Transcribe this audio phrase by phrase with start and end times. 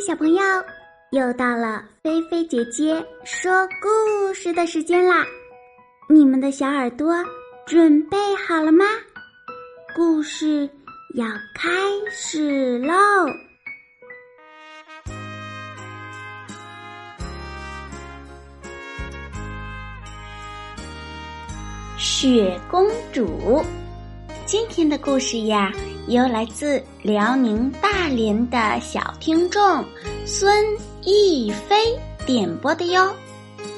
[0.00, 0.42] 小朋友，
[1.10, 5.26] 又到了菲菲姐姐说故事的时间啦！
[6.08, 7.14] 你们的小耳朵
[7.66, 8.86] 准备好了吗？
[9.94, 10.68] 故事
[11.16, 11.70] 要开
[12.10, 12.94] 始喽！
[21.98, 23.62] 雪公主，
[24.46, 25.70] 今天的故事呀。
[26.10, 29.84] 由来自辽宁大连的小听众
[30.26, 30.52] 孙
[31.04, 31.96] 逸飞
[32.26, 33.14] 点播的哟。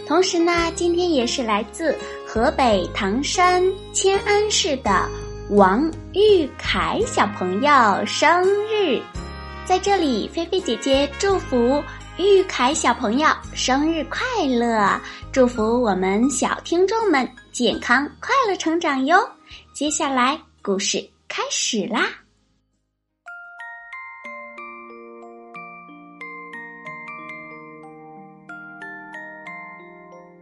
[0.08, 1.94] 同时呢，今天也是来自
[2.26, 5.06] 河北唐山迁安市的
[5.50, 7.70] 王玉凯小朋友
[8.06, 8.98] 生日，
[9.66, 11.84] 在这里，菲菲姐姐祝福
[12.16, 14.98] 玉凯小朋友生日快乐，
[15.30, 19.18] 祝福我们小听众们健康快乐成长哟。
[19.74, 22.08] 接下来，故事开始啦。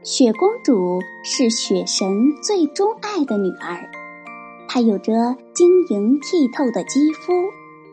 [0.03, 2.09] 雪公主是雪神
[2.43, 3.87] 最钟爱的女儿，
[4.67, 7.35] 她有着晶莹剔透的肌肤，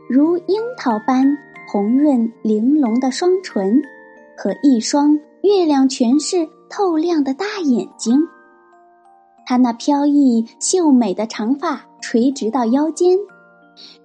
[0.08, 1.26] 如樱桃般
[1.70, 3.82] 红润玲珑的双唇，
[4.38, 8.18] 和一双月亮全是透亮的大眼睛。
[9.46, 13.18] 她那飘逸秀美的长发垂直到腰间，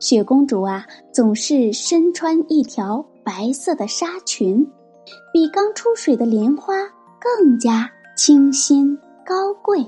[0.00, 4.67] 雪公主啊，总是身穿一条白色的纱裙，
[5.33, 6.75] 比刚出水的莲花。
[7.23, 9.87] 更加清新高贵。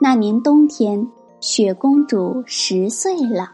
[0.00, 1.06] 那年冬天，
[1.38, 3.52] 雪公主十岁了，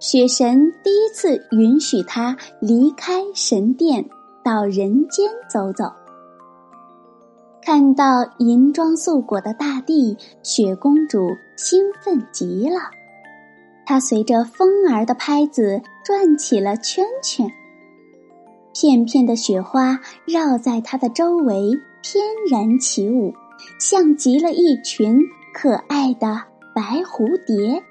[0.00, 4.08] 雪神第一次允许她离开神殿，
[4.42, 5.84] 到人间走走。
[7.60, 12.90] 看到银装素裹的大地，雪公主兴奋极了，
[13.86, 17.48] 她随着风儿的拍子转起了圈圈。
[18.74, 21.70] 片片的雪花绕在它的周围
[22.02, 23.34] 翩然起舞，
[23.78, 25.20] 像极了一群
[25.52, 26.42] 可爱的
[26.74, 27.82] 白蝴蝶。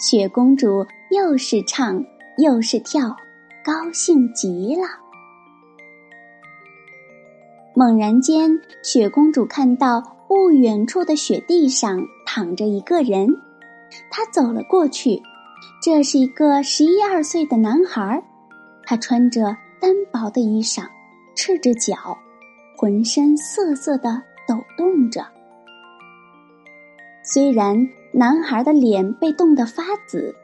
[0.00, 2.04] 雪公主又是唱
[2.38, 3.16] 又是跳，
[3.64, 4.82] 高兴极了。
[7.74, 13.28] 猛然间，雪公主看到不远处的雪地上躺着一个人，
[14.10, 15.20] 她走了过去。
[15.82, 18.22] 这是一个十一二岁的男孩，
[18.86, 19.56] 他穿着。
[19.84, 20.86] 单薄的衣裳，
[21.36, 22.16] 赤着脚，
[22.74, 25.26] 浑身瑟瑟的抖动着。
[27.22, 30.34] 虽然男孩的脸被冻得发紫，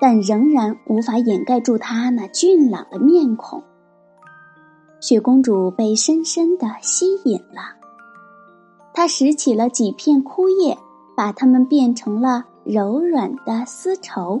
[0.00, 3.60] 但仍然无法掩盖住他那俊朗的面孔。
[5.00, 7.74] 雪公主被深深的吸引了，
[8.92, 10.78] 她拾起了几片枯叶，
[11.16, 14.40] 把它们变成了柔软的丝绸，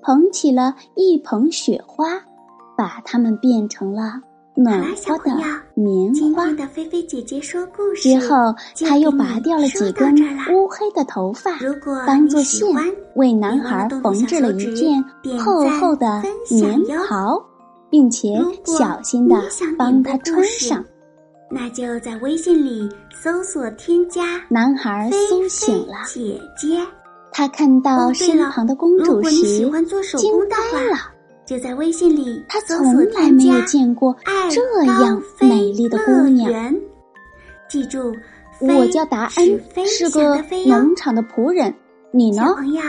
[0.00, 2.22] 捧起了一捧雪花。
[2.80, 4.18] 把它们变成了
[4.54, 5.36] 暖和的
[5.74, 6.46] 棉花。
[6.52, 8.54] 的菲菲姐姐说故事之后，
[8.86, 10.14] 他又拔掉了几根
[10.50, 11.58] 乌黑的头发，
[12.06, 12.74] 当做线，
[13.16, 15.04] 为男孩缝制了一件
[15.38, 17.38] 厚厚的棉袍，
[17.90, 19.36] 并且小心的
[19.76, 20.82] 帮他穿上。
[21.50, 24.22] 那就在微信里搜索添加。
[24.48, 26.80] 男孩苏醒了，姐姐，
[27.30, 29.68] 他看到身旁的公主时，
[30.16, 30.56] 惊呆
[30.90, 30.96] 了。
[31.50, 34.16] 就在微信里，他从来没有见过
[34.48, 36.72] 这样美丽的姑娘。
[37.68, 38.14] 记住，
[38.60, 41.74] 我叫达恩，是个农场的仆人。
[42.12, 42.44] 你呢？
[42.46, 42.82] 小朋友，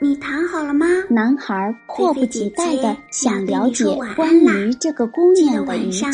[0.00, 0.86] 你躺好了吗？
[1.10, 1.54] 男孩
[1.86, 3.84] 迫不及待的想了解
[4.16, 6.10] 关于这个姑娘的一切。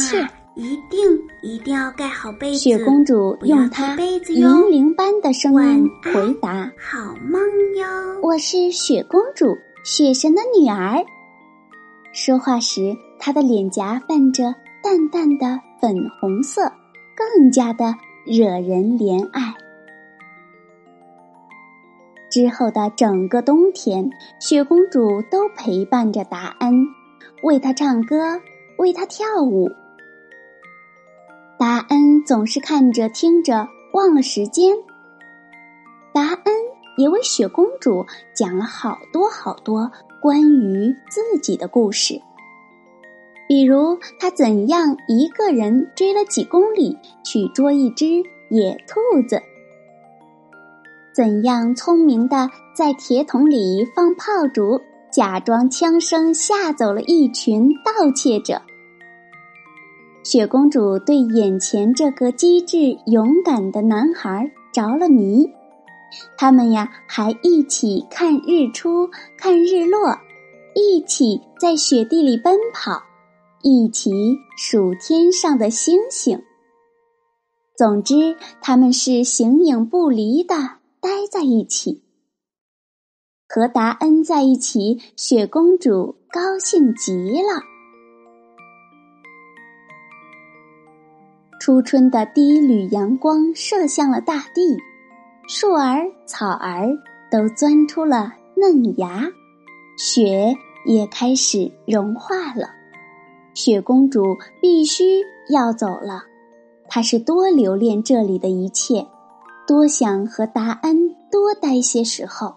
[0.56, 1.00] 一定
[1.42, 2.58] 一定要盖好被子。
[2.58, 3.96] 雪公主用她
[4.30, 7.40] 银铃般的声音回答：“好梦
[7.76, 7.86] 哟。”
[8.20, 9.46] 我是雪公主，
[9.84, 11.04] 雪神的女儿。
[12.14, 16.72] 说话时，她的脸颊泛着淡淡的粉红色，
[17.16, 17.92] 更加的
[18.24, 19.52] 惹人怜爱。
[22.30, 24.08] 之后的整个冬天，
[24.38, 26.86] 雪公主都陪伴着达恩，
[27.42, 28.40] 为他唱歌，
[28.78, 29.68] 为他跳舞。
[31.58, 34.76] 达恩总是看着听着，忘了时间。
[36.12, 36.54] 达恩
[36.96, 38.06] 也为雪公主
[38.36, 39.90] 讲了好多好多。
[40.24, 42.18] 关于自己的故事，
[43.46, 49.42] 比如他怎样一个人追了几公里去捉一只野兔子，
[51.14, 54.80] 怎样聪明的在铁桶里放炮竹，
[55.12, 58.62] 假装枪声吓走了一群盗窃者。
[60.22, 62.78] 雪公主对眼前这个机智
[63.08, 65.46] 勇敢的男孩着了迷。
[66.36, 70.18] 他们呀，还一起看日出，看日落，
[70.74, 73.02] 一起在雪地里奔跑，
[73.62, 74.10] 一起
[74.56, 76.42] 数天上的星星。
[77.76, 80.54] 总之，他们是形影不离的
[81.00, 82.02] 待在一起。
[83.48, 87.62] 和达恩在一起，雪公主高兴极了。
[91.60, 94.76] 初春的第一缕阳光射向了大地，
[95.46, 96.88] 树儿、草儿
[97.30, 99.24] 都钻出了嫩芽，
[99.98, 100.56] 雪
[100.86, 102.70] 也开始融化了。
[103.52, 104.22] 雪公主
[104.62, 105.20] 必须
[105.50, 106.22] 要走了。
[106.88, 109.06] 她是多留恋这里的一切，
[109.66, 112.54] 多想和达恩多待些时候。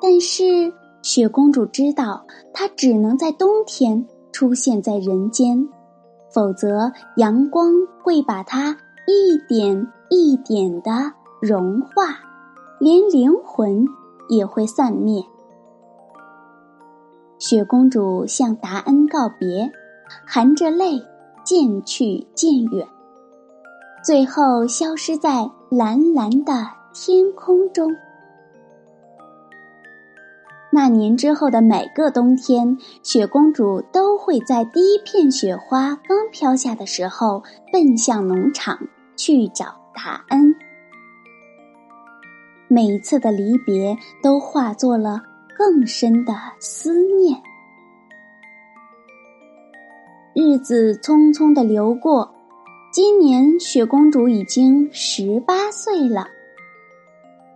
[0.00, 5.68] 但是雪公主知道，她只能在冬天出现在人间，
[6.30, 12.18] 否则阳光会把她一点一点的融化，
[12.78, 13.86] 连灵魂
[14.28, 15.22] 也会散灭。
[17.38, 19.70] 雪公主向达恩告别，
[20.26, 21.02] 含着泪。
[21.44, 22.84] 渐去渐远，
[24.04, 27.94] 最后消失在蓝蓝的天空中。
[30.72, 38.76] 那年之后的每个冬天，雪公主都会在第一片雪花刚飘下的时候，奔向农场
[39.16, 40.54] 去找达恩。
[42.68, 45.22] 每一次的离别，都化作了
[45.56, 47.40] 更深的思念。
[50.34, 52.34] 日子匆匆的流过，
[52.92, 56.28] 今年雪公主已经十八岁了。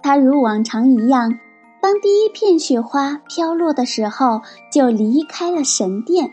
[0.03, 1.39] 她如往常一样，
[1.83, 4.41] 当第一片雪花飘落的时候，
[4.73, 6.31] 就离开了神殿。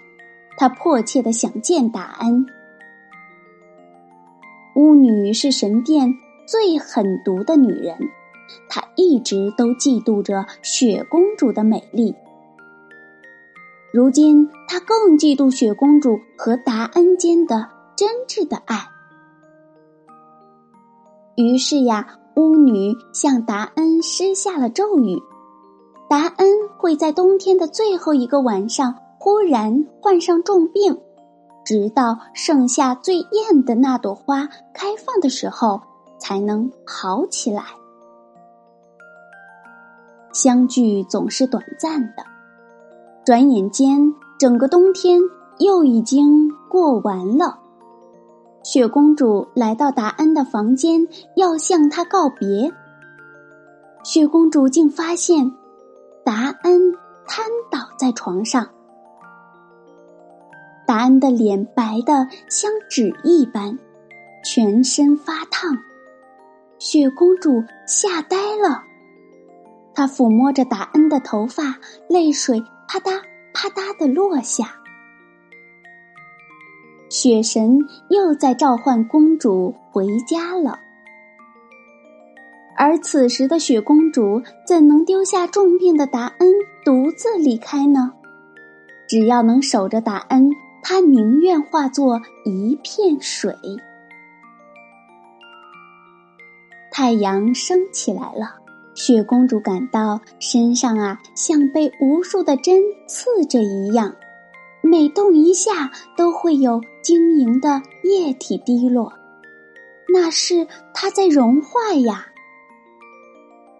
[0.56, 2.46] 她迫切的想见达恩。
[4.78, 6.14] 巫女是神殿
[6.46, 7.98] 最狠毒的女人，
[8.70, 12.14] 她一直都嫉妒着雪公主的美丽。
[13.92, 18.78] 如今，他更嫉妒雪公主和达恩间的真挚的爱。
[21.36, 25.18] 于是呀，巫女向达恩施下了咒语：
[26.08, 31.00] 达恩会在冬天的最后一个晚上忽然患上重病，
[31.68, 35.82] 直到盛夏最艳的那朵花开放的时候
[36.18, 37.62] 才能好起来。
[40.32, 42.24] 相聚总是短暂的。
[43.26, 45.20] 转眼间，整个冬天
[45.60, 47.60] 又已经过完了。
[48.64, 51.06] 雪公主来到达恩的房间，
[51.36, 52.72] 要向他告别。
[54.04, 55.52] 雪公主竟发现，
[56.24, 56.94] 达恩
[57.28, 58.66] 瘫倒在床上。
[60.88, 63.78] 达恩的脸白的像纸一般，
[64.44, 65.78] 全身发烫。
[66.80, 68.84] 雪公主吓呆了，
[69.94, 72.64] 她抚摸着达恩的头发，泪水。
[72.90, 73.20] 啪嗒
[73.54, 74.76] 啪嗒的落下，
[77.10, 77.80] 雪神
[78.10, 80.80] 又在召唤公主回家了。
[82.78, 86.54] 而此时的雪公主怎能丢下重病的达恩
[86.86, 88.14] 独自离开呢？
[89.06, 90.50] 只要能守着达恩，
[90.90, 93.54] 她宁愿化作一片水。
[96.90, 98.56] 太阳升起来了。
[98.96, 104.16] 雪公主感到身上啊，像被无数的针刺着一样，
[104.82, 109.12] 每动一下都会有晶莹的液体滴落，
[110.14, 112.28] 那是她在融化呀。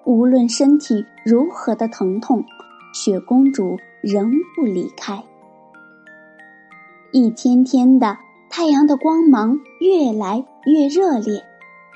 [0.04, 2.44] 无论身体如何的疼痛，
[2.94, 5.24] 雪公主仍不离开。
[7.12, 8.18] 一天天的，
[8.50, 11.44] 太阳的光芒越来越热烈，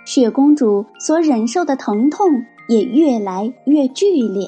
[0.06, 2.46] 雪公主所忍受的疼痛。
[2.68, 4.48] 也越来越剧烈，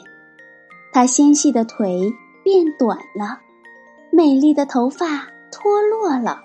[0.93, 1.99] 她纤细的腿
[2.41, 3.41] 变短了，
[4.13, 6.39] 美丽的头发脱落了，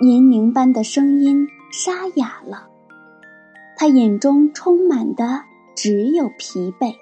[0.00, 2.66] 银铃般的声音沙哑了，
[3.76, 5.42] 她眼中充满的
[5.74, 6.94] 只有疲惫。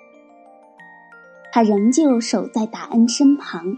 [1.52, 3.76] 她仍旧守在达恩身旁，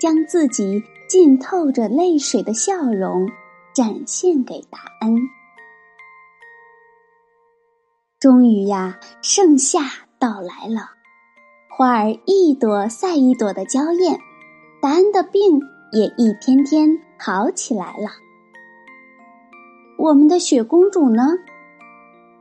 [0.00, 3.26] 将自己浸透着泪水的笑容
[3.74, 5.16] 展现给达恩。
[8.20, 9.80] 终于呀，盛夏
[10.18, 10.90] 到来了，
[11.70, 14.18] 花儿一朵赛一朵的娇艳，
[14.82, 15.60] 达恩的病
[15.92, 18.10] 也一天天好起来了。
[19.98, 21.22] 我们的雪公主呢？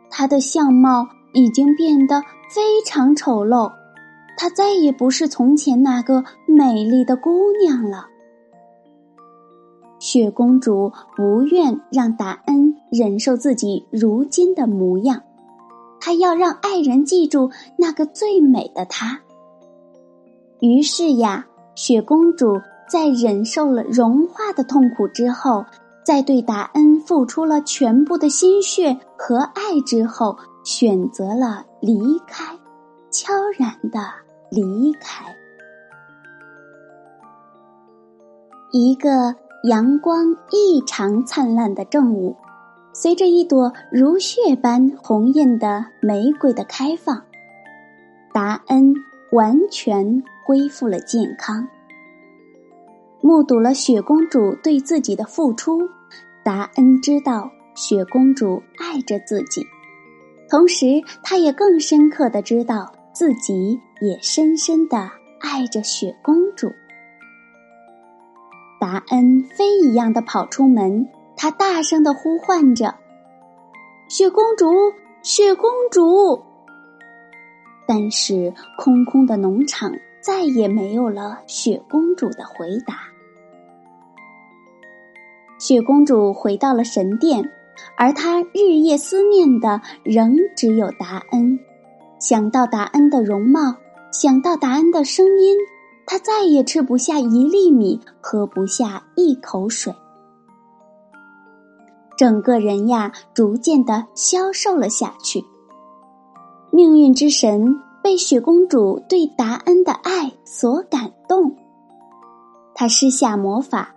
[0.09, 3.71] 她的相貌已经变得非常丑陋，
[4.35, 8.09] 她再也不是从前那个美丽的姑娘了。
[10.09, 15.21] 雪公主不愿让达恩忍受自己如今的模样。
[15.99, 19.19] 她要让爱人记住那个最美的她。
[20.61, 21.45] 于是呀，
[21.75, 25.65] 雪公主在忍受了融化的痛苦之后，
[26.05, 32.57] 在对达恩付出了全部的心血和爱之后，选择了离开，
[33.11, 33.99] 悄然的
[34.49, 35.25] 离开。
[38.71, 39.35] 一个
[39.67, 42.33] 阳光异常灿烂的正午，
[42.93, 47.21] 随着一朵如血般红艳的玫瑰的开放，
[48.33, 48.93] 达恩
[49.33, 51.67] 完全恢复了健康。
[53.19, 55.81] 目睹了雪公主对自己的付出，
[56.45, 59.65] 达恩知道雪公主爱着自己，
[60.49, 60.85] 同时
[61.21, 66.71] 他也更深刻的知道自己也深深的爱着雪公主。
[68.87, 72.95] 达恩飞一样的跑出门，他大声的呼唤着
[74.07, 76.41] ：“雪公主，雪公主！”
[77.85, 79.91] 但是空空的农场
[80.21, 82.95] 再也没有了雪公主的回答。
[85.59, 87.51] 雪公主回到了神殿，
[87.97, 91.59] 而她日夜思念的仍只有达恩。
[92.19, 93.75] 想到达恩的容貌，
[94.13, 95.57] 想到达恩的声音。
[96.09, 99.93] 他再也吃不下一粒米，喝不下一口水，
[102.17, 105.43] 整个人呀，逐渐的消瘦了下去。
[106.71, 111.53] 命运之神被雪公主对达恩的爱所感动，
[112.73, 113.93] 他施下魔法：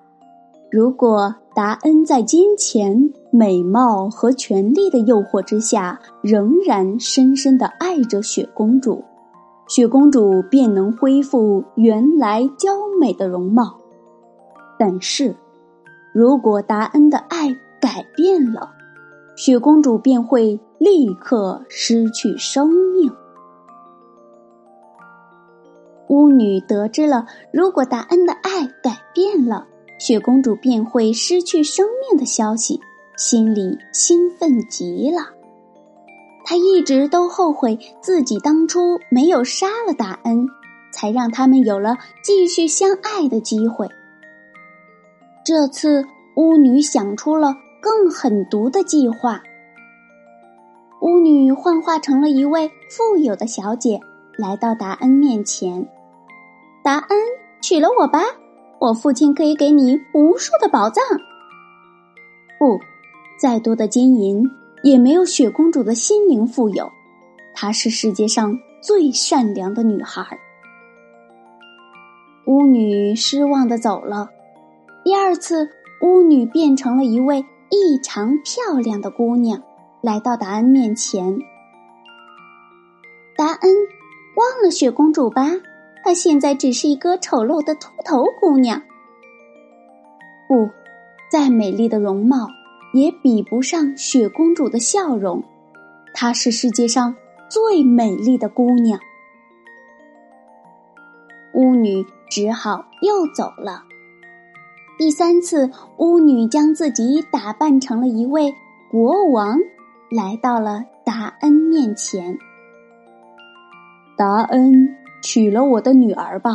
[0.68, 9.04] 如果达恩在金钱、美貌和权力的诱惑之下，仍然深深的爱着雪公主。
[9.70, 13.78] 雪公主便能恢复原来娇美的容貌，
[14.76, 15.36] 但是，
[16.12, 18.72] 如果达恩的爱改变了，
[19.36, 23.12] 雪公主便会立刻失去生命。
[26.08, 29.68] 巫女得知了如果达恩的爱改变了，
[30.00, 32.80] 雪公主便会失去生命的消息，
[33.16, 35.39] 心里兴奋极了。
[36.44, 40.46] 他一直都后悔自己当初没有杀了达恩，
[40.92, 43.88] 才让他们有了继续相爱的机会。
[45.44, 46.04] 这次
[46.36, 49.40] 巫女想出了更狠毒的计划。
[51.00, 53.98] 巫女幻化成了一位富有的小姐，
[54.36, 55.88] 来到达恩面前。
[56.82, 57.18] 达恩，
[57.62, 58.20] 娶了我吧，
[58.78, 61.02] 我父亲可以给你无数的宝藏。
[62.58, 62.78] 不，
[63.38, 64.44] 再多的金银。
[64.82, 66.90] 也没有雪公主的心灵富有，
[67.54, 70.38] 她是世界上最善良的女孩。
[72.46, 74.28] 巫女失望的走了。
[75.04, 75.68] 第二次，
[76.02, 79.62] 巫女变成了一位异常漂亮的姑娘，
[80.00, 81.38] 来到达恩面前。
[83.36, 83.70] 达恩，
[84.36, 85.50] 忘了雪公主吧，
[86.02, 88.82] 她现在只是一个丑陋的秃头姑娘。
[90.48, 90.68] 不，
[91.30, 92.48] 再美丽的容貌。
[92.92, 95.42] 也比不上雪公主的笑容，
[96.12, 97.14] 她是世界上
[97.48, 98.98] 最美丽的姑娘。
[101.54, 103.84] 巫女只好又走了。
[104.98, 108.54] 第三次，巫女将自己打扮成了一位
[108.90, 109.58] 国王，
[110.10, 112.38] 来到了达恩面前。
[114.16, 116.52] 达恩，娶了我的女儿吧，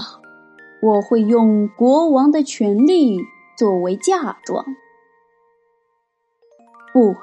[0.82, 3.18] 我会用国王的权利
[3.58, 4.64] 作为嫁妆。
[6.96, 7.14] 不，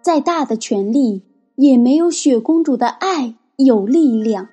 [0.00, 1.24] 再大的权力
[1.56, 4.48] 也没有雪公主的爱有力量。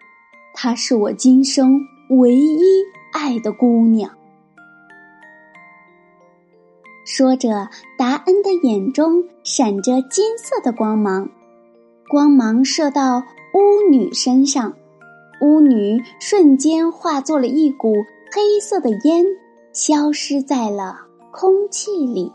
[0.55, 1.79] 她是我今生
[2.10, 2.81] 唯一
[3.13, 4.10] 爱的姑娘。
[7.05, 11.29] 说着，达恩的眼中闪着金色的光芒，
[12.10, 13.22] 光芒射到
[13.53, 14.74] 巫女身上，
[15.41, 17.93] 巫女瞬间化作了一股
[18.34, 19.24] 黑色的烟，
[19.74, 20.95] 消失在了
[21.31, 22.31] 空气里。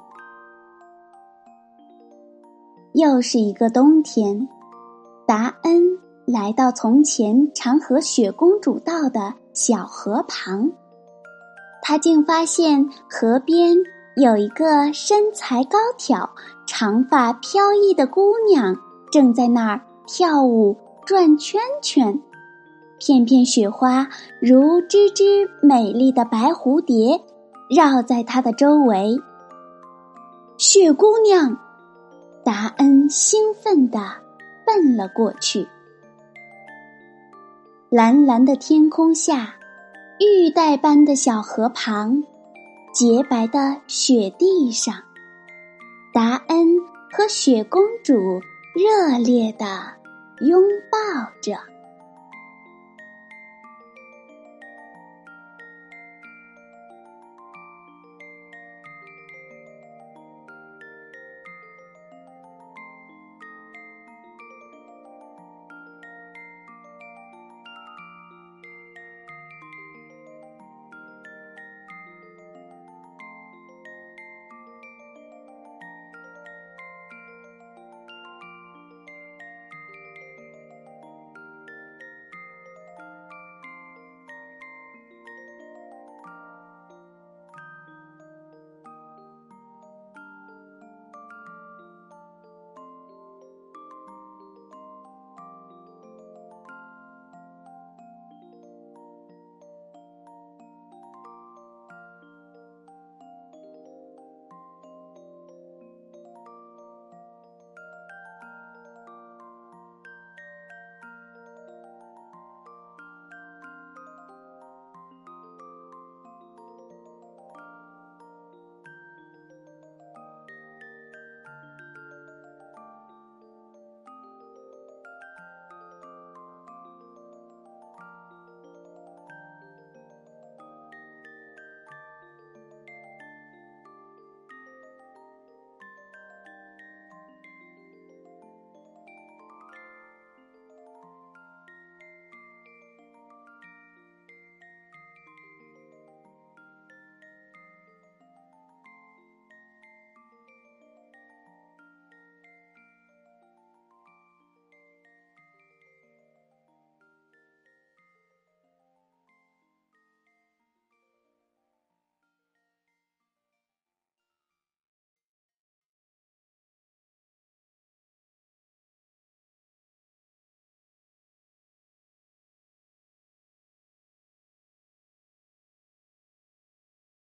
[2.93, 4.49] 又是一个冬天，
[5.25, 5.81] 达恩
[6.27, 10.73] 来到从前常和雪公主到的小河旁，
[11.83, 13.77] 他竟发现河边
[14.17, 16.29] 有一个身材高挑、
[16.67, 18.77] 长发飘逸的姑娘
[19.13, 22.21] 正在那儿跳舞、转圈圈，
[22.99, 24.09] 片片雪花
[24.41, 27.21] 如只只美丽的白蝴蝶
[27.69, 29.17] 绕在她的周围。
[30.59, 31.57] 雪姑娘。
[32.45, 33.99] 达恩兴奋地
[34.67, 35.67] 奔了过去。
[37.91, 39.55] 蓝蓝的天空下，
[40.21, 42.23] 玉带般的小河旁，
[42.93, 44.95] 洁白的雪地上，
[46.13, 46.67] 达恩
[47.13, 48.15] 和雪公主
[48.75, 49.67] 热烈地
[50.41, 50.99] 拥抱
[51.43, 51.59] 着。